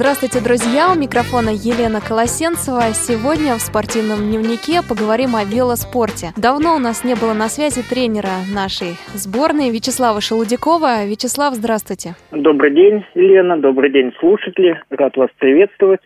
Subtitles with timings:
[0.00, 0.90] Здравствуйте, друзья!
[0.90, 2.94] У микрофона Елена Колосенцева.
[2.94, 6.32] Сегодня в спортивном дневнике поговорим о велоспорте.
[6.38, 11.04] Давно у нас не было на связи тренера нашей сборной Вячеслава Шелудякова.
[11.04, 12.14] Вячеслав, здравствуйте.
[12.32, 13.58] Добрый день, Елена.
[13.58, 14.80] Добрый день, слушатели.
[14.88, 16.00] Рад вас приветствовать.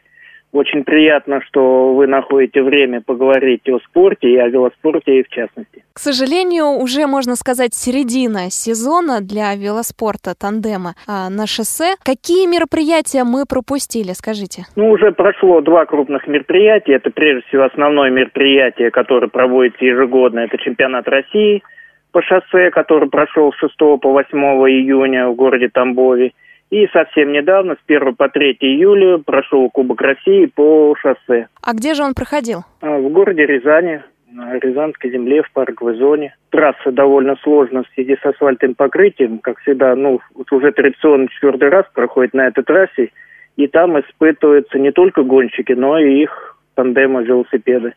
[0.54, 5.84] Очень приятно, что вы находите время поговорить о спорте и о велоспорте и в частности.
[5.92, 11.96] К сожалению, уже можно сказать середина сезона для велоспорта тандема а, на шоссе.
[12.04, 14.62] Какие мероприятия мы пропустили, скажите?
[14.76, 16.94] Ну, уже прошло два крупных мероприятия.
[16.94, 20.38] Это прежде всего основное мероприятие, которое проводится ежегодно.
[20.38, 21.64] Это чемпионат России
[22.12, 24.38] по шоссе, который прошел с 6 по 8
[24.70, 26.30] июня в городе Тамбове.
[26.74, 31.46] И совсем недавно, с 1 по 3 июля, прошел Кубок России по шоссе.
[31.62, 32.64] А где же он проходил?
[32.80, 34.02] А, в городе Рязани,
[34.32, 36.34] на Рязанской земле, в парковой зоне.
[36.50, 39.38] Трасса довольно сложна в связи с асфальтовым покрытием.
[39.38, 40.18] Как всегда, ну,
[40.50, 43.12] уже традиционно четвертый раз проходит на этой трассе.
[43.54, 47.94] И там испытываются не только гонщики, но и их тандемы велосипеды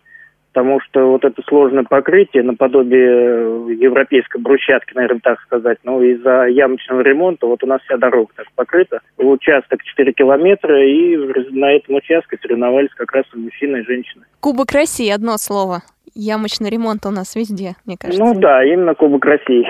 [0.53, 6.45] потому что вот это сложное покрытие наподобие э, европейской брусчатки, наверное, так сказать, но из-за
[6.47, 9.01] ямочного ремонта вот у нас вся дорога так покрыта.
[9.17, 11.15] Участок 4 километра, и
[11.51, 14.23] на этом участке соревновались как раз мужчины и женщины.
[14.39, 15.81] Кубок России, одно слово.
[16.15, 18.23] Ямочный ремонт у нас везде, мне кажется.
[18.23, 19.67] Ну да, именно Кубок России.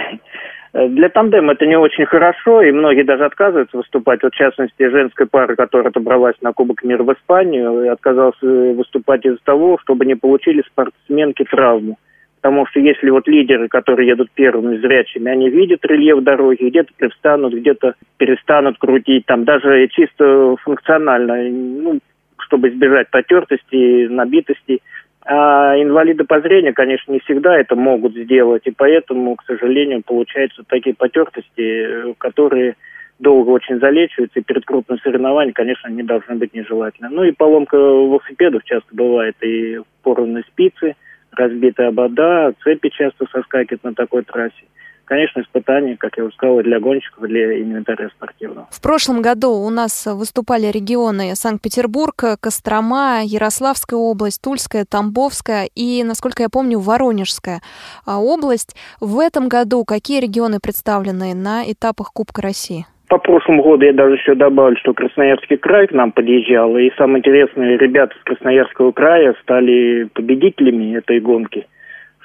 [0.78, 4.22] Э, для тандема это не очень хорошо, и многие даже отказываются выступать.
[4.22, 9.26] Вот, в частности, женская пара, которая отобралась на Кубок мира в Испанию, отказалась э, выступать
[9.26, 11.98] из-за того, чтобы не получили спортсменки травму.
[12.42, 17.54] Потому что если вот лидеры, которые едут первыми зрячими, они видят рельеф дороги, где-то привстанут,
[17.54, 22.00] где-то перестанут крутить, там даже чисто функционально, ну,
[22.38, 24.80] чтобы избежать потертости, набитости–
[25.28, 30.96] инвалиды по зрению, конечно, не всегда это могут сделать, и поэтому, к сожалению, получаются такие
[30.96, 32.76] потертости, которые
[33.20, 37.10] долго очень залечиваются, и перед крупным соревнованием, конечно, не должны быть нежелательны.
[37.10, 40.96] Ну и поломка велосипедов часто бывает, и порванные спицы,
[41.32, 44.64] разбитая обода, цепи часто соскакивают на такой трассе
[45.08, 48.68] конечно, испытание, как я уже сказал, для гонщиков, для инвентаря спортивного.
[48.70, 56.44] В прошлом году у нас выступали регионы Санкт-Петербург, Кострома, Ярославская область, Тульская, Тамбовская и, насколько
[56.44, 57.62] я помню, Воронежская
[58.06, 58.76] а, область.
[59.02, 62.86] В этом году какие регионы представлены на этапах Кубка России?
[63.08, 67.20] По прошлому году я даже еще добавлю, что Красноярский край к нам подъезжал, и самое
[67.20, 71.66] интересное, ребята с Красноярского края стали победителями этой гонки,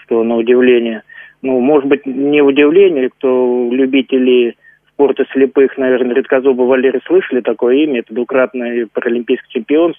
[0.04, 1.04] что на удивление–
[1.42, 4.56] ну, может быть, не удивление, кто любители
[4.88, 8.00] спорта слепых, наверное, редкозубы Валерий слышали такое имя.
[8.00, 9.94] Это двукратный паралимпийский чемпион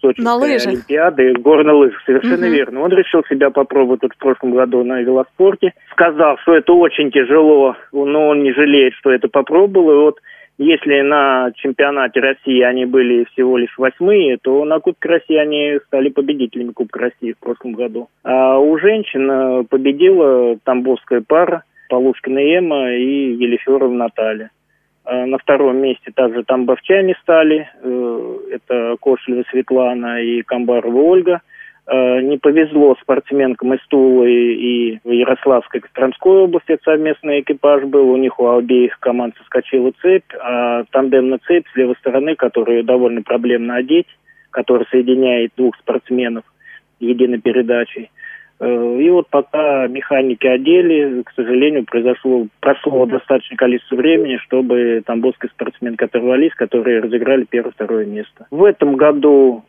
[0.00, 2.54] Сочинской Олимпиады, горно лыжах, совершенно угу.
[2.54, 2.80] верно.
[2.82, 5.72] Он решил себя попробовать вот в прошлом году на велоспорте.
[5.92, 9.90] Сказал, что это очень тяжело, но он не жалеет, что это попробовал.
[9.90, 10.18] И вот
[10.58, 16.08] если на чемпионате России они были всего лишь восьмые, то на Кубке России они стали
[16.08, 18.08] победителями Кубка России в прошлом году.
[18.24, 24.50] А у женщин э, победила тамбовская пара Полушкина Ема и Елеферова Наталья.
[25.04, 27.70] А на втором месте также тамбовчане стали.
[27.80, 31.40] Э, это Кошелева Светлана и Камбарова Ольга–
[31.90, 38.48] не повезло спортсменкам из Тулы и Ярославской Костромской области, совместный экипаж был, у них у
[38.48, 44.08] обеих команд соскочила цепь, а тандемная цепь с левой стороны, которую довольно проблемно одеть,
[44.50, 46.44] которая соединяет двух спортсменов
[47.00, 48.17] единой передачей, Э,
[48.60, 56.02] и вот пока механики одели, к сожалению, произошло, прошло достаточное количество времени, чтобы тамбовские спортсменки
[56.02, 58.46] оторвались, которые разыграли первое-второе место.
[58.50, 59.64] В этом году,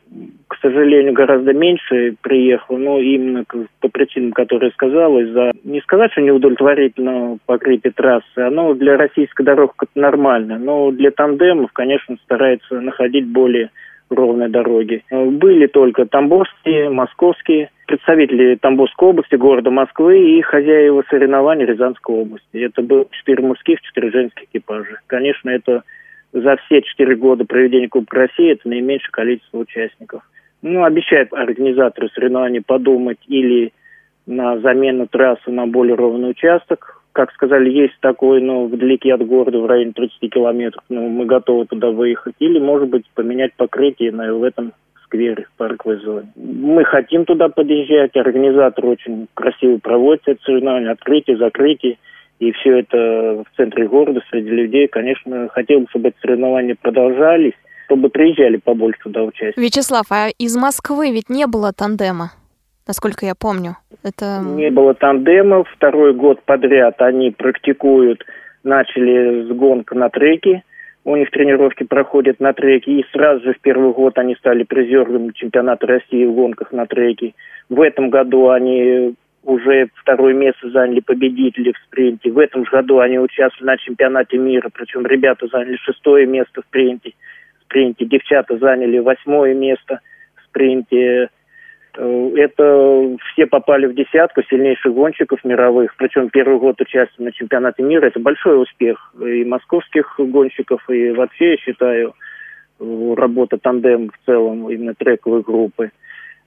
[0.47, 3.45] к сожалению, гораздо меньше приехало, но именно
[3.79, 9.43] по причинам, которые я сказал, из-за, не сказать, что неудовлетворительно покрытие трассы, оно для российской
[9.43, 13.69] дорог нормально, но для тандемов, конечно, старается находить более
[14.09, 15.03] ровной дороги.
[15.09, 22.57] Э, были только тамбовские, московские, представители Тамбовской области, города Москвы и хозяева соревнований Рязанской области.
[22.57, 24.99] Это было четыре мужских, четыре женских экипажа.
[25.07, 25.83] Конечно, это
[26.31, 30.21] за все четыре года проведения Кубка России это наименьшее количество участников.
[30.61, 33.73] Ну, обещают организаторы соревнований подумать или
[34.25, 39.59] на замену трассы на более ровный участок, как сказали, есть такой, но вдалеке от города,
[39.59, 42.33] в районе 30 километров, ну, мы готовы туда выехать.
[42.39, 44.71] Или, может быть, поменять покрытие на, в этом
[45.03, 46.31] сквере, в парковой зоне.
[46.37, 51.97] Мы хотим туда подъезжать, организаторы очень красиво проводят это соревнование, открытие, закрытие.
[52.39, 54.87] И все это в центре города, среди людей.
[54.87, 57.51] Конечно, хотел бы, чтобы эти соревнования продолжались,
[57.87, 59.61] чтобы приезжали побольше туда участие.
[59.61, 62.31] Вячеслав, а из Москвы ведь не было тандема?
[62.89, 63.77] Насколько я помню.
[64.03, 64.41] Это...
[64.43, 65.69] Не было тандемов.
[65.75, 68.25] Второй год подряд они практикуют,
[68.63, 70.63] начали с гонка на треке.
[71.05, 75.31] У них тренировки проходят на треке, и сразу же в первый год они стали призерами
[75.33, 77.33] чемпионата России в гонках на треке.
[77.69, 82.31] В этом году они уже второе место заняли победители в спринте.
[82.31, 86.65] В этом же году они участвовали на чемпионате мира, причем ребята заняли шестое место в
[86.65, 87.13] спринте.
[87.59, 90.01] В спринте девчата заняли восьмое место
[90.35, 91.29] в спринте.
[91.97, 95.95] Э, это все попали в десятку сильнейших гонщиков мировых.
[95.97, 101.51] Причем первый год участия на чемпионате мира– это большой успех и московских гонщиков, и вообще,
[101.51, 102.13] я считаю,
[102.79, 105.91] работа тандем в целом, именно трековой группы.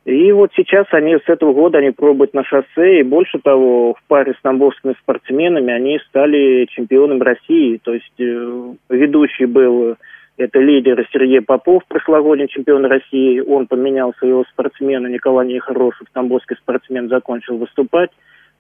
[0.05, 4.03] И вот сейчас они с этого года они пробуют на шоссе, и больше того, в
[4.09, 7.81] паре с тамбовскими спортсменами они стали чемпионом России.
[7.85, 9.97] То есть э, ведущий был
[10.39, 13.41] это лидер Сергей Попов, прошлогодний чемпион России.
[13.41, 18.11] Он поменял своего спортсмена Николай Нехорошев, тамбовский спортсмен, закончил выступать.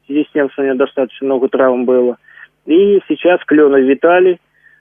[0.02, 2.18] В связи с тем, что у него достаточно много травм было.
[2.66, 4.38] И сейчас Кленов Виталий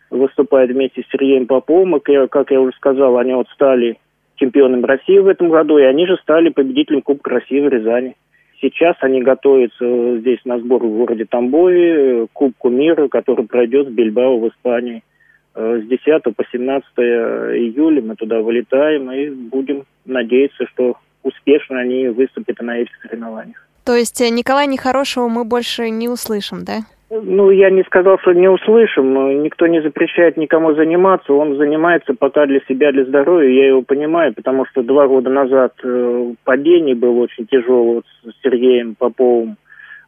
[0.10, 1.98] выступает вместе с Сергеем Поповым.
[1.98, 3.98] И, как я уже сказал, они вот стали
[4.36, 8.16] чемпионами России в этом году, и они же стали победителем Кубка России в Рязани.
[8.60, 14.38] Сейчас они готовятся здесь на сбор в городе Тамбове, Кубку мира, который пройдет в Бильбао
[14.38, 15.04] в Испании.
[15.54, 22.08] Э, с 10 по 17 июля мы туда вылетаем и будем надеяться, что успешно они
[22.08, 23.68] выступят на этих соревнованиях.
[23.86, 26.80] То есть э, Николая Нехорошего мы больше не услышим, да?
[27.10, 29.44] Ну, я не сказал, что не услышим.
[29.44, 31.34] Никто не запрещает никому заниматься.
[31.34, 33.50] Он занимается пока для себя, для здоровья.
[33.50, 38.42] Я его понимаю, потому что два года назад э, падение было очень тяжелое вот с
[38.42, 39.58] Сергеем Поповым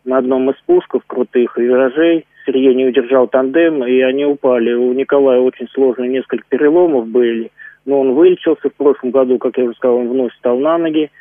[0.05, 2.25] на одном из спусков крутых виражей.
[2.45, 4.73] Сергей не удержал тандем, и они упали.
[4.73, 7.51] У Николая очень сложные несколько переломов были.
[7.85, 11.11] Но он вылечился в прошлом году, как я уже сказал, он вновь стал на ноги.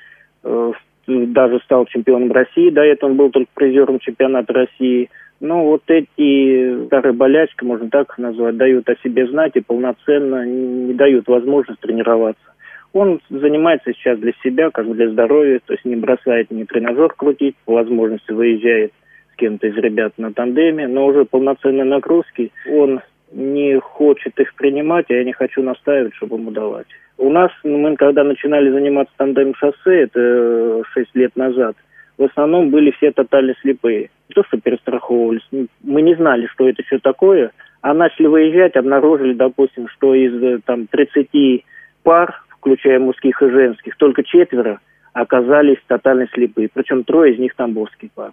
[0.45, 0.73] Э,
[1.07, 2.71] даже стал чемпионом России.
[2.71, 5.11] До этого он был только призером чемпионата России–
[5.43, 10.95] ну, вот эти старые болячки, можно так назвать, дают о себе знать и полноценно не
[10.95, 12.45] дают возможность тренироваться.
[12.93, 17.57] Он занимается сейчас для себя, как для здоровья, то есть не бросает ни тренажер крутить,
[17.65, 18.93] по возможности выезжает
[19.33, 23.01] с кем-то из ребят на тандеме, но уже полноценные нагрузки он
[23.33, 26.87] не хочет их принимать, а я не хочу настаивать, чтобы ему давать.
[27.19, 31.77] У нас, мы когда начинали заниматься тандемом шоссе, это 6 лет назад–
[32.19, 34.11] в основном были все тотально слепые.
[34.29, 35.47] Не то, что перестраховывались,
[35.83, 40.61] мы не знали, что это что такое, а начали выезжать, обнаружили, допустим, что из э,
[40.65, 41.65] там 30
[42.03, 44.81] пар, включая мужских и женских, только четверо
[45.13, 48.33] оказались тотально слепые, причем трое из них тамбовские пар.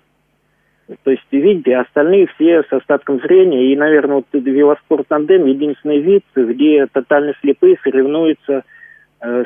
[1.04, 6.24] То есть, видите, остальные все с остатком зрения, и, наверное, вот велоспорт тандем единственный вид,
[6.36, 8.64] где тотально слепые соревнуются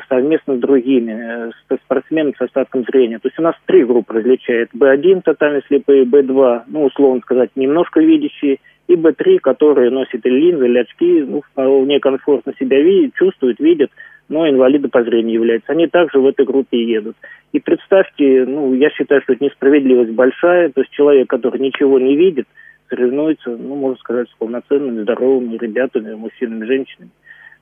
[0.08, 3.18] совместно с другими, э, спортсменами с остатком зрения.
[3.18, 4.70] То есть у нас три группы различает.
[4.72, 10.66] Б1 тотально слепые, Б2, ну, условно сказать, немножко видящие, и Б3, которые носят или линзы,
[10.66, 13.90] или очки, ну, вполне комфортно себя видят, чувствуют, видят,
[14.28, 15.72] но инвалиды по зрению являются.
[15.72, 17.16] Они также в этой группе едут.
[17.52, 22.16] И представьте, ну, я считаю, что это несправедливость большая, то есть человек, который ничего не
[22.16, 22.46] видит,
[22.88, 27.10] соревнуется, ну, можно сказать, с полноценными, здоровыми ребятами, мужчинами, женщинами.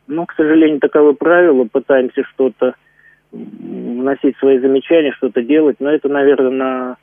[0.06, 1.66] Но, к сожалению, таковы правила.
[1.70, 2.74] Пытаемся что-то
[3.32, 5.76] вносить свои замечания, что-то делать.
[5.80, 6.96] Но это, наверное, на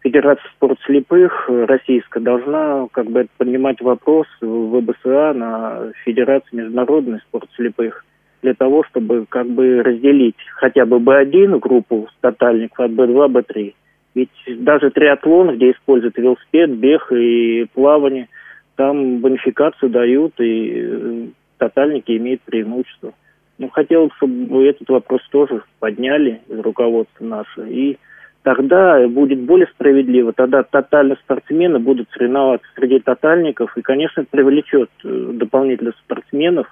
[0.00, 7.48] Федерация спорт слепых российская должна как бы поднимать вопрос в ВБСА на Федерацию международный спорт
[7.56, 8.04] слепых
[8.42, 13.74] для того, чтобы как бы разделить хотя бы Б1 группу тотальников от Б2, Б3.
[14.14, 14.30] Ведь
[14.64, 18.28] даже триатлон, где используют велосипед, бег и плавание,
[18.76, 23.12] там бонификацию дают, и тотальники имеют преимущество.
[23.58, 27.68] Ну, хотелось, чтобы этот вопрос тоже подняли из руководства наше.
[27.68, 27.98] И
[28.42, 30.32] тогда будет более справедливо.
[30.32, 33.76] Тогда тотально спортсмены будут соревноваться среди тотальников.
[33.76, 36.68] И, конечно, привлечет э, дополнительных спортсменов,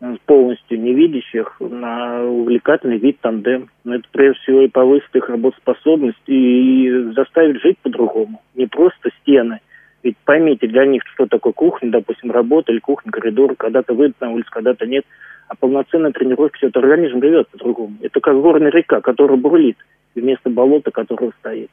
[0.00, 3.70] э, полностью невидящих, на увлекательный вид тандем.
[3.82, 8.40] Но это, прежде всего, и повысит их работоспособность и заставит жить по-другому.
[8.54, 9.58] Не просто стены–
[10.04, 14.30] ведь поймите, для них что такое кухня, допустим, работа или кухня, коридор, когда-то выйдут на
[14.30, 15.04] улицу, когда-то нет.
[15.48, 17.96] А полноценная тренировка, все это организм живет по-другому.
[18.02, 19.78] Это как горная река, которая бурлит
[20.14, 21.70] вместо болота, которое стоит.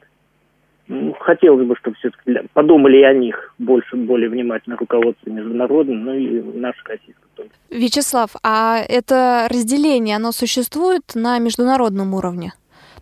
[0.88, 6.14] Ну, хотелось бы, чтобы все-таки подумали и о них больше, более внимательно руководство международным, ну
[6.14, 7.50] и наше российское тоже.
[7.70, 12.52] Вячеслав, а это разделение, оно существует на международном уровне?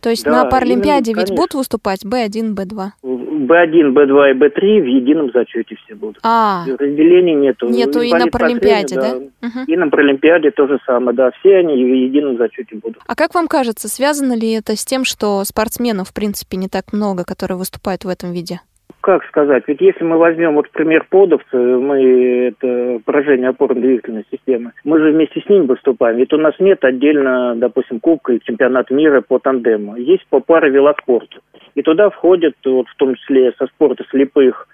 [0.00, 2.90] То есть да, на Паралимпиаде именно, ведь будут выступать B1, B2?
[3.02, 6.18] Б1, Б2 и Б3 в едином зачете все будут.
[6.22, 7.68] А, Разделений нету.
[7.68, 9.14] Нету и на Паралимпиаде, да?
[9.14, 9.16] да?
[9.16, 9.64] Угу.
[9.66, 11.30] И на Паралимпиаде то же самое, да.
[11.40, 13.02] Все они в едином зачете будут.
[13.06, 16.92] А как вам кажется, связано ли это с тем, что спортсменов, в принципе, не так
[16.92, 18.60] много, которые выступают в этом виде?
[19.00, 24.98] Как сказать, ведь если мы возьмем вот пример подовцы, мы это поражение опорно-двигательной системы, мы
[24.98, 26.18] же вместе с ним выступаем.
[26.18, 29.96] Ведь у нас нет отдельно, допустим, кубка или чемпионат мира по тандему.
[29.96, 31.40] Есть по паре велоспорту.
[31.74, 34.66] И туда входят, вот в том числе со спорта слепых,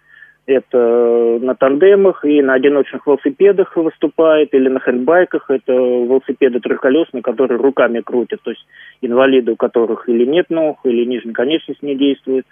[0.47, 7.59] это на тандемах и на одиночных велосипедах выступает, или на хендбайках, это велосипеды трехколесные, которые
[7.59, 8.65] руками крутят, то есть
[9.01, 12.47] инвалиды, у которых или нет ног, или нижняя конечность не действует.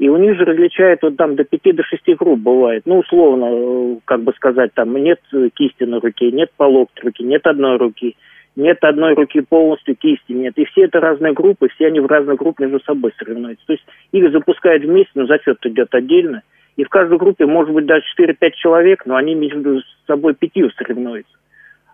[0.00, 2.82] И у них же различают вот там до пяти, до шести групп бывает.
[2.86, 5.20] Ну, условно, как бы сказать, там нет
[5.54, 8.16] кисти на руке, нет по локоть руки, нет одной руки,
[8.56, 10.54] нет одной руки полностью, кисти нет.
[10.56, 13.64] И все это разные группы, все они в разных группах между собой соревнуются.
[13.66, 16.42] То есть их запускают вместе, но зачет идет отдельно–
[16.80, 21.32] и в каждой группе может быть даже 4-5 человек, но они между собой пятью соревнуются.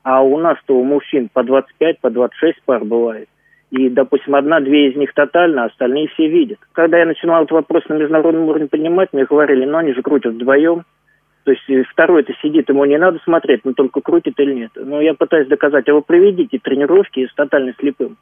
[0.04, 3.28] А у нас-то у мужчин по 25, по 26 пар бывает.
[3.70, 6.58] И, допустим, одна-две из них тотально, а остальные все видят.
[6.72, 10.34] Когда я начинал этот вопрос на международном уровне поднимать, мне говорили, ну они же крутят
[10.34, 10.84] вдвоем.
[11.44, 14.70] То есть э, второй-то сидит, ему не надо смотреть, но только крутит или нет.
[14.74, 18.16] Но я пытаюсь доказать, а вы проведите тренировки с тотально слепым.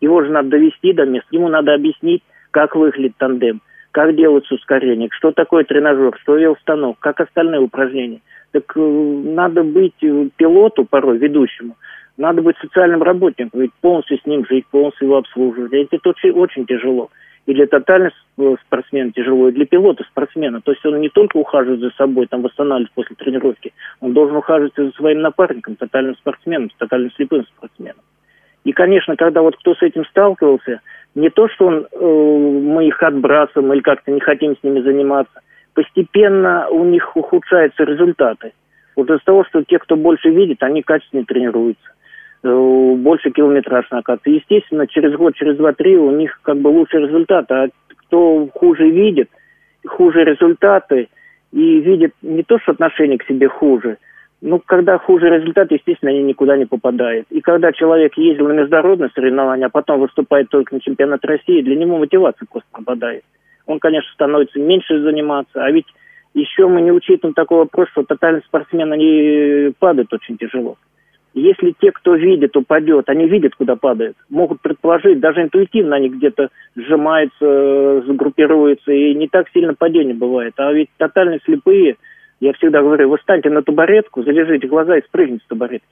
[0.00, 5.08] Его же надо довести до места, ему надо объяснить, как выглядит тандем, как делается ускорение,
[5.12, 8.20] что такое тренажер, что ее установка, как остальные упражнения.
[8.52, 11.76] Так э, надо быть э, пилоту порой, ведущему,
[12.16, 15.72] надо быть социальным работником, ведь полностью с ним жить, полностью его обслуживать.
[15.72, 17.10] Это очень, очень тяжело.
[17.46, 20.60] И для тотального э, спортсмена тяжело, и для пилота спортсмена.
[20.60, 24.74] То есть он не только ухаживает за собой, там восстанавливает после тренировки, он должен ухаживать
[24.76, 28.02] за своим напарником, тотальным спортсменом, тотально слепым спортсменом.
[28.64, 30.80] И, конечно, когда вот кто с этим сталкивался,
[31.14, 35.40] не то, что он, э, мы их отбрасываем или как-то не хотим с ними заниматься,
[35.74, 38.52] постепенно у них ухудшаются результаты.
[38.96, 41.90] Вот из-за того, что те, кто больше видит, они качественнее тренируются,
[42.42, 44.30] больше километраж накатывается.
[44.30, 47.68] Естественно, через год, через два-три у них как бы лучше результаты, а
[48.06, 49.28] кто хуже видит,
[49.86, 51.08] хуже результаты
[51.52, 53.98] и видит не то, что отношение к себе хуже–
[54.42, 57.26] ну, когда хуже результат, естественно, они никуда не попадают.
[57.30, 61.76] И когда человек ездил на международные соревнования, а потом выступает только на чемпионат России, для
[61.76, 63.22] него мотивация просто пропадает.
[63.66, 65.86] Он, конечно, становится меньше заниматься, а ведь
[66.32, 70.76] еще мы не учитываем такой вопрос, что тотальный спортсмен, они падают очень тяжело.
[71.32, 76.48] Если те, кто видит, упадет, они видят, куда падают, могут предположить, даже интуитивно они где-то
[76.74, 80.54] сжимаются, сгруппируются, и не так сильно падение бывает.
[80.56, 81.96] А ведь тотально слепые–
[82.40, 85.86] я всегда говорю, вы встаньте на табуретку, завяжите глаза и спрыгните с табуретки.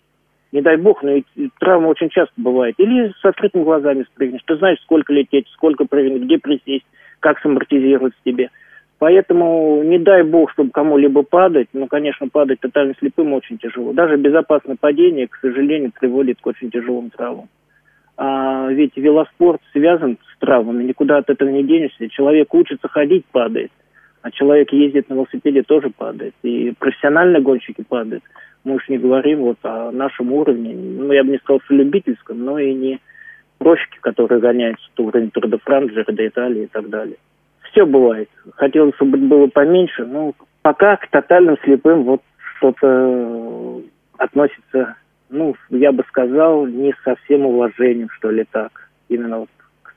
[0.51, 1.21] Не дай бог, но
[1.61, 2.75] травма очень часто бывает.
[2.79, 4.41] Или с открытыми глазами спрыгнешь.
[4.47, 6.87] Ты знаешь, сколько лететь, сколько прыгнуть, где присесть,
[7.21, 8.49] как самортизировать тебе.
[8.99, 11.69] Поэтому не дай бог, чтобы кому-либо падать.
[11.73, 13.93] Ну, конечно, падать тотально слепым очень тяжело.
[13.93, 17.49] Даже безопасное падение, к сожалению, приводит к очень тяжелым травмам.
[18.17, 22.09] А ведь велоспорт связан с травмами, никуда от этого не денешься.
[22.09, 23.71] Человек учится ходить, падает–
[24.23, 26.35] а человек ездит на велосипеде, тоже падает.
[26.43, 28.23] И профессиональные гонщики падают.
[28.65, 32.45] Мы уж не говорим вот о нашем уровне, ну, я бы не сказал, что любительском,
[32.45, 33.01] но и не
[33.59, 37.17] профики, которые гоняются то уровень Тур де Франс, Жир Италии и так далее.
[37.71, 38.29] Все бывает.
[38.57, 42.23] Хотелось, чтобы было поменьше, но пока к тотальным слепым вот
[42.57, 43.83] что-то
[44.17, 44.97] относится,
[45.31, 48.89] ну, я бы сказал, не со всем уважением, что ли, так.
[49.09, 49.49] Именно вот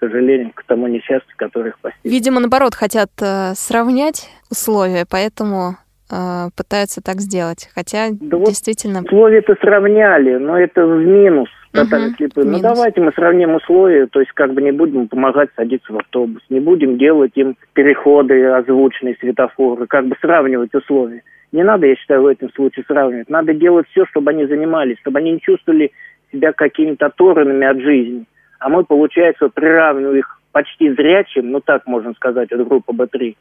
[0.01, 2.09] сожалению, к тому несчастью, которое их постигло.
[2.09, 5.75] Видимо, наоборот, хотят э, сравнять условия, поэтому
[6.11, 7.69] э, пытаются так сделать.
[7.73, 8.99] Хотя да действительно...
[8.99, 12.51] Вот условия-то сравняли, но это в минус тотально угу, слепым.
[12.51, 16.41] Ну давайте мы сравним условия, то есть как бы не будем помогать садиться в автобус,
[16.49, 21.23] не будем делать им переходы, озвученные светофоры, как бы сравнивать условия.
[21.51, 23.29] Не надо, я считаю, в этом случае сравнивать.
[23.29, 25.91] Надо делать все, чтобы они занимались, чтобы они не чувствовали
[26.31, 28.25] себя какими-то оторванными от жизни
[28.61, 33.35] а мы, получается, приравниваем их почти зрячим, ну так можно сказать, от группы Б3,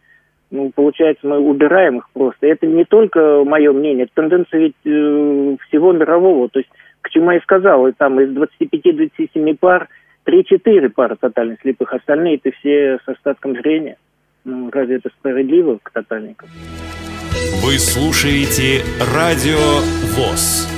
[0.51, 2.47] ну, получается, мы убираем их просто.
[2.47, 6.49] Это не только мое мнение, это тенденция ведь э, всего мирового.
[6.49, 6.71] То есть,
[7.03, 9.89] к чему я и сказал, и там из 25-27 пар
[10.27, 13.97] 3-4 пары тотально слепых, остальные это все с остатком зрения.
[14.45, 16.49] Ну, разве это справедливо к тотальникам?
[17.63, 18.83] Вы слушаете
[19.15, 19.81] Радио
[20.17, 20.69] ВОЗ.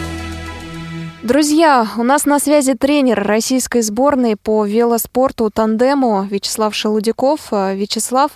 [1.23, 7.53] Друзья, у нас на связи тренер российской сборной по велоспорту тандему Вячеслав Шелудяков.
[7.53, 8.33] Э, Вячеслав,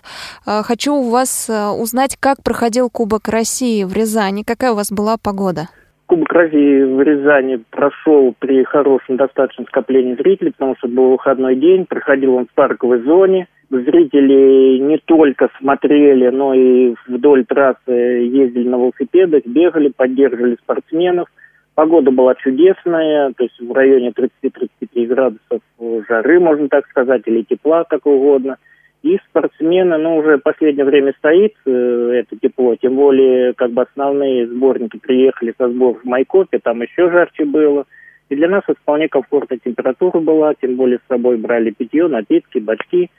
[0.46, 4.92] э, хочу у вас э, узнать, как проходил Кубок России в Рязани, какая у вас
[4.92, 5.68] была погода?
[6.06, 11.86] Кубок России в Рязани прошел при хорошем достаточном скоплении зрителей, потому что был выходной день,
[11.86, 13.48] проходил он в парковой зоне.
[13.70, 21.28] Зрители не только смотрели, но и вдоль трассы ездили на велосипедах, бегали, поддерживали спортсменов–
[21.76, 25.60] Погода была чудесная, то есть в районе 30-35 градусов
[26.08, 28.56] жары, можно так сказать, или тепла, как угодно.
[29.02, 33.82] И спортсмены, ну, уже в последнее время стоит э, это тепло, тем более, как бы
[33.82, 37.84] основные сборники приехали со сбор в Майкопе, там еще жарче было.
[38.28, 42.58] И для нас это вполне комфортная температура была, тем более с собой брали питье, напитки,
[42.58, 43.10] бачки.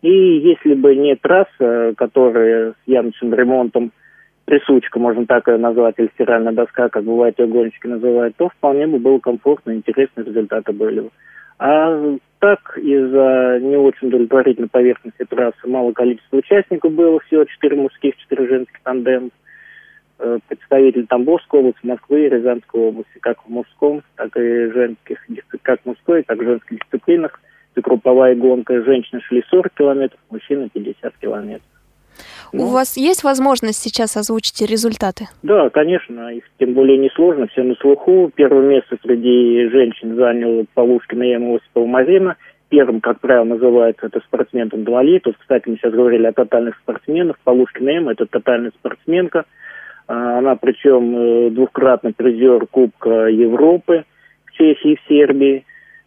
[0.00, 3.92] И если бы не трасса, которая с ямочным ремонтом,
[4.44, 8.86] присучка, можно так ее назвать, или стиральная доска, как бывает ее гонщики называют, то вполне
[8.86, 11.10] бы было комфортно, интересные результаты были бы.
[11.66, 18.14] А так, из-за не очень удовлетворительной поверхности трассы мало количества участников было, всего четыре мужских,
[18.18, 19.30] четыре женских тандемов.
[20.18, 25.24] Э, представители Тамбовской области, Москвы и Рязанской области, как в мужском, так и женских,
[25.62, 27.40] как в мужской, так и женских дисциплинах.
[27.72, 28.84] Это групповая гонка.
[28.84, 31.73] Женщины шли 40 километров, мужчины 50 километров.
[32.52, 35.28] Ну, У вас есть возможность сейчас озвучить результаты?
[35.42, 38.30] Да, конечно, их тем более несложно, все на слуху.
[38.34, 42.36] Первое место среди женщин занял Полушкина Ема Осипова Марина.
[42.68, 45.26] Первым, как правило, называется это спортсмен-инвалид.
[45.26, 47.38] Вот, кстати, мы сейчас говорили о тотальных спортсменах.
[47.44, 49.44] Полушкина Ема– это тотальная спортсменка.
[50.06, 54.04] А, она причем э, двукратный призер Кубка Европы
[54.46, 55.64] в Чехии и в Сербии.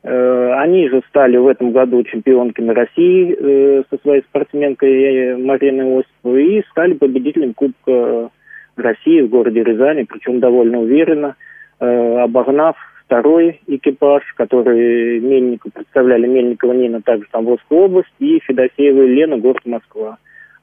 [0.10, 6.60] Э, они же стали в этом году чемпионками России э, со своей спортсменкой Мариной Осиповой
[6.60, 8.30] и стали победителем Кубка
[8.78, 11.36] России в городе Рязани, причем довольно уверенно,
[11.80, 19.66] обогнав второй экипаж, который Мельников представляли Мельникова Нина, также Тамбовская область, и Федосеева Елена, город
[19.66, 20.20] Москва.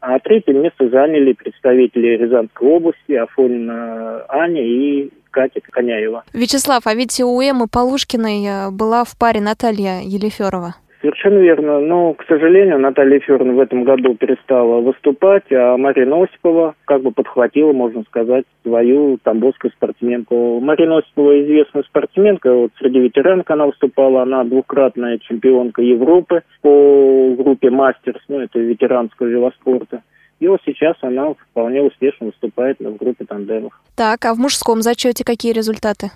[0.06, 6.24] А третье место заняли представители Рязанской области, Афонина Аня и Катя Коняева.
[6.34, 10.74] Вячеслав, а ведь у Эммы Полушкиной э, была в паре Наталья Елеферова.
[11.04, 11.80] Совершенно верно.
[11.80, 17.10] Но, к сожалению, Наталья Федоровна в этом году перестала выступать, а Марина Осипова как бы
[17.10, 20.60] подхватила, можно сказать, свою тамбовскую спортсменку.
[20.60, 27.68] Марина Осипова известная спортсменка, вот среди ветеранок она выступала, она двукратная чемпионка Европы по группе
[27.68, 30.02] мастерс, ну, это ветеранского велоспорта.
[30.40, 33.78] И вот сейчас она вполне успешно выступает в группе тандемов.
[33.94, 36.12] Так, а в мужском зачете какие результаты?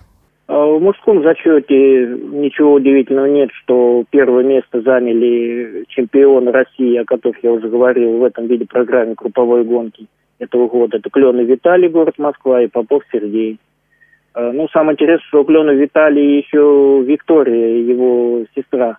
[0.49, 7.45] А в мужском зачете ничего удивительного нет, что первое место заняли чемпионы России, о которых
[7.45, 10.06] я уже говорил в этом виде программы групповой гонки
[10.39, 10.97] этого года.
[10.97, 13.58] Это Кленый Виталий, город Москва, и Попов Сергей.
[14.32, 18.97] А, ну, самое интересное, что у Клена Виталий еще Виктория, его сестра,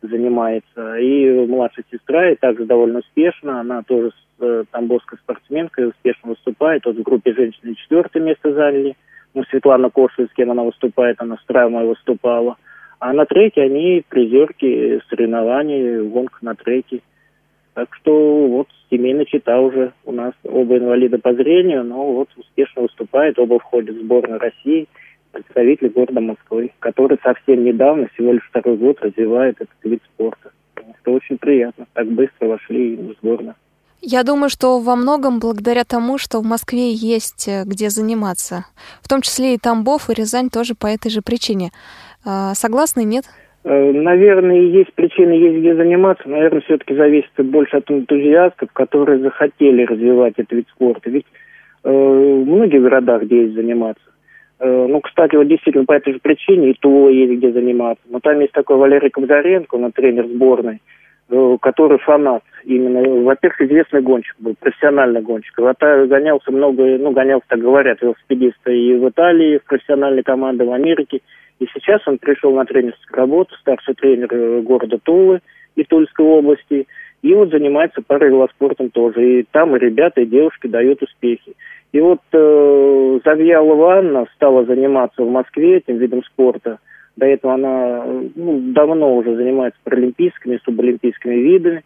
[0.00, 0.96] занимается.
[0.96, 3.60] И младшая сестра, и также довольно успешно.
[3.60, 6.86] Она тоже э, тамбовской спортсменкой успешно выступает.
[6.86, 8.96] Вот в группе женщины четвертое место заняли–
[9.36, 12.56] ну, Светлана Кошель, с кем она выступает, она с травмой выступала.
[12.98, 17.02] А на треке они призерки соревнований, гонка на треке.
[17.74, 22.82] Так что вот семейная чита уже у нас оба инвалида по зрению, но вот успешно
[22.82, 24.88] выступает, оба входят в сборную России,
[25.32, 30.50] представители города Москвы, который совсем недавно, всего лишь второй год, развивает этот вид спорта.
[30.74, 33.54] Это очень приятно, так быстро вошли в сборную.
[34.00, 38.66] Я думаю, что во многом благодаря тому, что в Москве есть э, где заниматься.
[39.02, 41.70] В том числе и Тамбов, и Рязань тоже по этой же причине.
[42.24, 43.24] А, согласны, нет?
[43.64, 46.28] Э, наверное, есть причины, есть где заниматься.
[46.28, 51.10] Наверное, все-таки зависит больше от энтузиастов, которые захотели развивать этот вид спорта.
[51.10, 51.26] Ведь
[51.82, 54.04] э, в многих городах где есть заниматься.
[54.60, 58.04] Э, ну, кстати, вот действительно по этой же причине и ТУО есть где заниматься.
[58.08, 60.80] Но там есть такой Валерий Кобзаренко, он тренер сборной.
[61.28, 62.42] Который фанат.
[62.64, 65.54] Именно, во-первых, известный гонщик был, профессиональный гонщик.
[65.56, 71.20] Гонялся много, ну, гонялся, так говорят, велосипедисты и в Италии, в профессиональной команде, в Америке.
[71.58, 75.40] И сейчас он пришел на тренерскую работу, старший тренер э, города Тулы
[75.74, 76.86] и Тульской области.
[77.22, 79.40] И вот занимается паровелоспортом тоже.
[79.40, 81.54] И там и ребята, и девушки дают успехи.
[81.92, 86.78] И вот э, Завьялова Анна стала заниматься в Москве этим видом спорта–
[87.16, 91.82] до этого она ну, давно уже занимается паралимпийскими, суболимпийскими видами.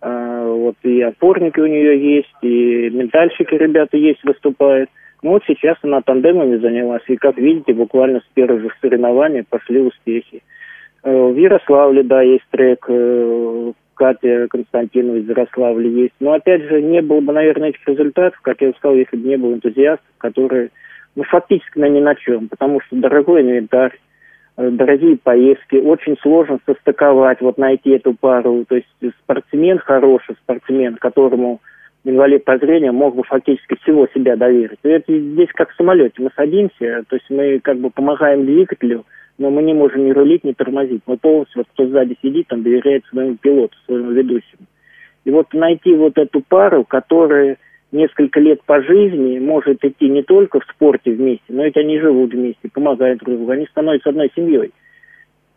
[0.00, 4.88] А, вот и опорники у нее есть, и ментальщики ребята есть, выступают.
[5.22, 9.80] Ну вот сейчас она тандемами занялась, и как видите, буквально с первых же соревнований пошли
[9.80, 10.42] успехи.
[11.02, 16.14] Э, в Ярославле, да, есть трек, э, Катя Константинова из Ярославля есть.
[16.20, 19.36] Но опять же, не было бы, наверное, этих результатов, как я сказал, если бы не
[19.36, 20.70] было энтузиастов, которые,
[21.16, 23.98] ну, фактически на ни на чем, потому что дорогой инвентарь,
[24.58, 28.64] дорогие поездки, очень сложно состыковать, вот найти эту пару.
[28.68, 28.88] То есть
[29.22, 31.60] спортсмен хороший, спортсмен, которому
[32.04, 34.78] инвалид по зрению мог бы фактически всего себя доверить.
[34.82, 36.14] Это здесь как в самолете.
[36.18, 39.04] Мы садимся, то есть мы как бы помогаем двигателю,
[39.38, 41.02] но мы не можем ни рулить, ни тормозить.
[41.06, 44.66] Мы полностью, вот кто сзади сидит, там доверяет своему пилоту, своему ведущему.
[45.24, 47.58] И вот найти вот эту пару, которая
[47.92, 52.32] несколько лет по жизни может идти не только в спорте вместе, но ведь они живут
[52.32, 54.72] вместе, помогают друг другу, они становятся одной семьей.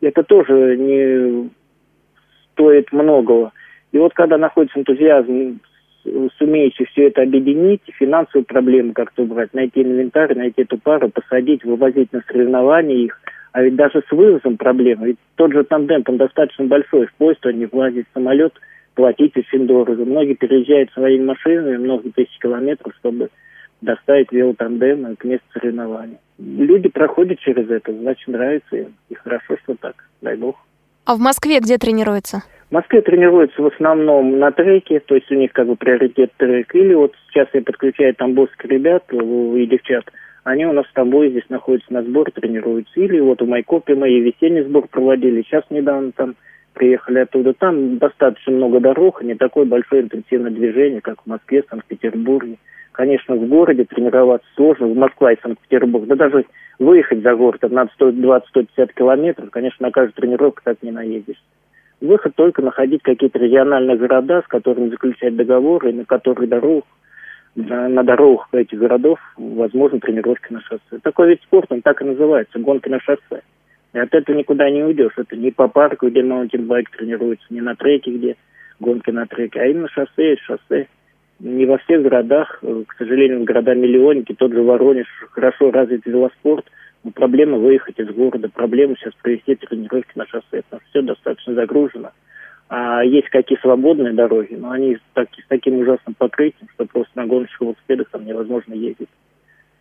[0.02, 1.50] Это тоже не
[2.54, 3.52] стоит многого.
[3.92, 5.60] И вот когда находится энтузиазм,
[6.38, 12.12] сумеете все это объединить, финансовые проблемы как-то убрать, найти инвентарь, найти эту пару, посадить, вывозить
[12.12, 16.66] на соревнования их, а ведь даже с вывозом проблемы, ведь тот же тандем, там достаточно
[16.66, 18.54] большой, в поезд он не влазит, в самолет
[18.96, 20.06] платить очень дорого.
[20.06, 23.30] Многие переезжают своими машинами много тысяч километров, чтобы
[23.82, 26.18] доставить велотандем к месту соревнований.
[26.38, 28.94] Люди проходят через это, значит, нравится им.
[29.10, 30.56] И хорошо, что так, дай бог.
[31.06, 32.44] А в Москве где тренируются?
[32.70, 36.74] В Москве тренируются в основном на треке, то есть у них как бы приоритет трек.
[36.76, 40.06] Или вот сейчас я подключаю тамбовских ребят и девчат,
[40.44, 43.00] они у нас в Тамбове здесь находятся на сбор, тренируются.
[43.00, 46.36] Или вот у Майкопе мы и весенний сбор проводили, сейчас недавно там
[46.74, 47.54] приехали оттуда.
[47.54, 52.58] Там достаточно много дорог, не такое большое интенсивное движение, как в Москве, Санкт-Петербурге.
[52.92, 56.06] Конечно, в городе тренироваться сложно, в Москве и Санкт-Петербург.
[56.08, 56.46] Да даже
[56.80, 61.42] выехать за город, это надо 120-150 километров, конечно, на каждую тренировку так не наедешь.
[62.02, 66.86] Выход только находить какие-то региональные города, с которыми заключать договоры, на которые дорог,
[67.56, 71.00] на, на дорогах этих городов возможно тренировки на шоссе.
[71.04, 73.42] Такой вид спорта, он так и называется, гонки на шоссе.
[73.94, 75.14] И от этого никуда не уйдешь.
[75.18, 78.38] Это не по парку, где маунтинбайк тренируется, не на треке, где
[78.80, 80.88] гонки на треке, а именно шоссе, шоссе.
[81.40, 86.66] Не во всех городах, э, к сожалению, города-миллионники, тот же Воронеж, хорошо развит велоспорт,
[87.04, 92.12] но проблема выехать из города, проблема сейчас провести тренировки на шоссе, потому все достаточно загружено.
[92.70, 97.26] А есть какие свободные дороги, но они так, с таким ужасным покрытием, что просто на
[97.26, 99.10] гоночных велосипедах там невозможно ездить.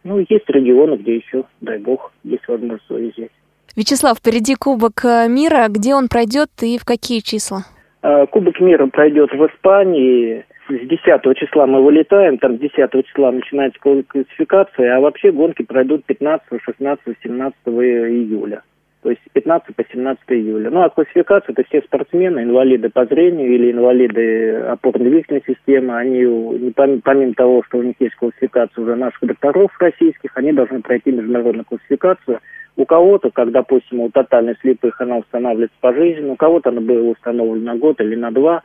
[0.03, 3.31] Ну, есть регионы, где еще, дай бог, есть возможность выезжать.
[3.77, 5.67] Вячеслав, впереди Кубок э, мира.
[5.69, 7.61] Где он пройдет и в какие числа?
[8.03, 10.45] А, Кубок мира пройдет в Испании.
[10.69, 16.05] С 10 числа мы вылетаем, там с 10 числа начинается классификация, а вообще гонки пройдут
[16.05, 18.63] 15, 16, 17 июля.
[19.03, 20.71] То есть с 15 по 17 июля.
[20.71, 25.97] Ну, а классификация– это все спортсмены, инвалиды по зрению или инвалиды опорно-двигательной системы.
[25.97, 31.13] Они, помимо того, что у них есть классификация уже наших докторов российских, они должны пройти
[31.13, 32.41] международную классификацию–
[32.81, 37.75] у кого-то, как, допустим, у тотальной слепых она устанавливается пожизненно, у кого-то она была установлена
[37.75, 38.63] на год или на два.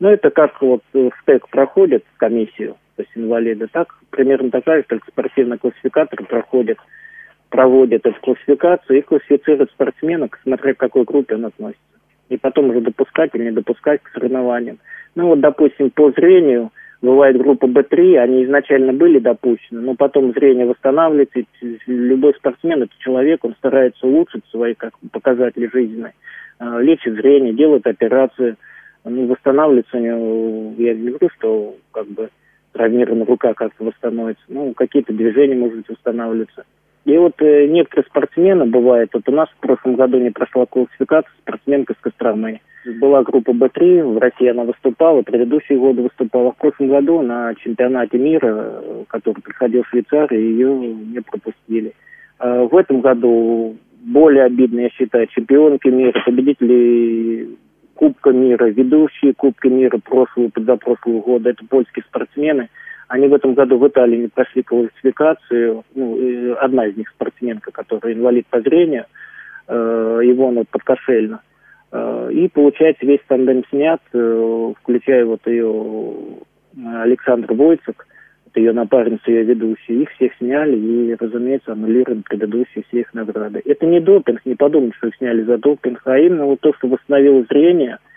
[0.00, 4.84] Но это как вот в СТЭК проходит комиссию, то есть инвалиды, так примерно такая же,
[4.88, 6.78] только спортивный классификатор проходит,
[7.50, 11.82] проводит эту классификацию и классифицирует спортсмена, смотря к какой группе он относится.
[12.30, 14.78] И потом уже допускать или не допускать к соревнованиям.
[15.14, 16.70] Ну вот, допустим, по зрению–
[17.02, 21.42] бывает группа Б3, они изначально были допущены, но потом зрение восстанавливается,
[21.86, 26.14] любой спортсмен, это человек, он старается улучшить свои как показатели жизненные,
[26.58, 28.56] а, лечит зрение, делает операции,
[29.04, 32.30] ну, восстанавливается у него, я не говорю, что как бы
[32.72, 36.64] травмированная рука как-то восстановится, ну, какие-то движения, может восстанавливаться.
[37.08, 41.32] И вот э, некоторые спортсмены, бывает, вот у нас в прошлом году не прошла классификация
[41.40, 42.60] спортсменка с Костромы.
[43.00, 46.52] Была группа Б3, в России она выступала, предыдущие годы выступала.
[46.52, 51.94] В прошлом году на чемпионате мира, который приходил в Швейцарию, ее не пропустили.
[52.38, 57.56] А в этом году более обидно, я считаю, чемпионки мира, победители
[57.94, 62.68] Кубка мира, ведущие Кубка мира прошлого, позапрошлого года, это польские спортсмены–
[63.08, 65.82] они в этом году в Италии не прошли классификацию.
[65.94, 69.06] Ну, одна из них спортсменка, которая инвалид по зрению,
[69.66, 71.40] э, Ивона Подкошельна.
[71.90, 76.14] Э, и, получается, весь тандем снят, э, включая вот ее
[77.02, 78.06] Александр Войцек,
[78.46, 80.02] это ее напарница, ее ведущая.
[80.02, 83.62] Их всех сняли и, разумеется, аннулировали предыдущие все их награды.
[83.64, 86.88] Это не допинг, не подумать, что их сняли за допинг, а именно вот то, что
[86.88, 87.98] восстановило зрение–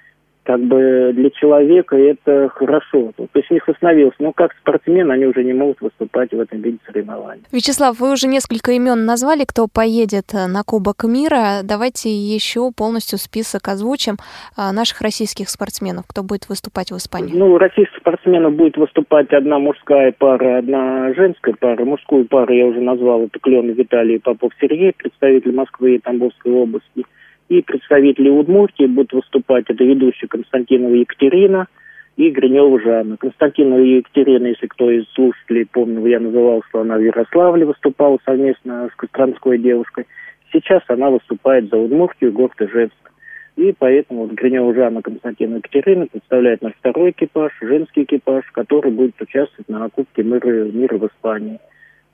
[0.43, 3.11] как бы для человека это хорошо.
[3.15, 4.15] То есть них восстановился.
[4.19, 7.43] Но как спортсмен они уже не могут выступать в этом виде соревнований.
[7.51, 11.61] Вячеслав, вы уже несколько имен назвали, кто поедет э, на Кубок мира.
[11.63, 14.15] Давайте еще полностью список озвучим
[14.57, 17.33] э, наших российских спортсменов, кто будет выступать в Испании.
[17.35, 21.85] Ну, российских спортсменов будет выступать одна мужская пара, одна женская пара.
[21.85, 27.05] Мужскую пару я уже назвал, это Клен Виталий Попов Сергей, представитель Москвы и Тамбовской области.
[27.51, 29.65] И представители Удмуртии будут выступать.
[29.67, 31.67] Это ведущая Константинова Екатерина
[32.15, 33.17] и Гринева Жанна.
[33.17, 38.89] Константинова Екатерина, если кто из слушателей помнил, я называл, что она в Ярославле выступала совместно
[38.89, 40.07] с Костромской девушкой.
[40.53, 43.11] Сейчас она выступает за Удмуртию, город Ижевск.
[43.57, 49.21] И поэтому вот Гринева Жанна Константина Екатерина представляет наш второй экипаж, женский экипаж, который будет
[49.21, 51.59] участвовать на Кубке мира, мира в Испании.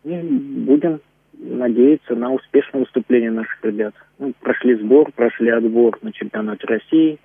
[0.04, 1.00] И будем
[1.40, 3.94] надеяться на успешное выступление наших ребят.
[4.20, 7.20] Ну, прошли сбор, прошли отбор на чемпионат России.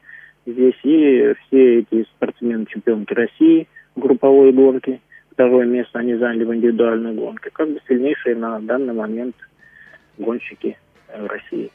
[0.45, 5.01] Здесь и все эти спортсмены чемпионки России групповой гонке.
[5.33, 7.51] Второе место они заняли в индивидуальной гонке.
[7.53, 9.35] Как бы сильнейшие на данный момент
[10.19, 10.77] гонщики
[11.09, 11.71] России.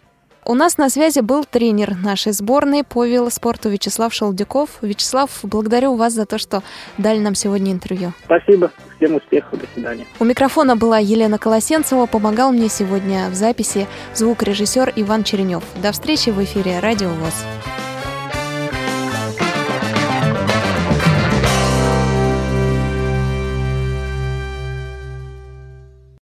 [0.50, 4.78] У нас на связи был тренер нашей сборной по велоспорту Вячеслав Шелдюков.
[4.82, 6.64] Вячеслав, благодарю вас за то, что
[6.98, 8.14] дали нам сегодня интервью.
[8.24, 8.72] Спасибо.
[8.96, 9.60] Всем успехов.
[9.60, 10.06] До свидания.
[10.22, 12.06] У микрофона была Елена Колосенцева.
[12.06, 15.66] Помогал мне сегодня в записи звукорежиссер Иван Черенев.
[15.84, 17.87] До встречи в эфире Радио ВОЗ.